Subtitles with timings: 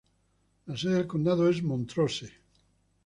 [0.65, 2.33] La sede del condado es Montrose.